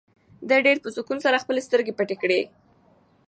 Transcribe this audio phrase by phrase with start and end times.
[0.47, 2.41] ده په ډېر سکون سره خپلې سترګې پټې کړې.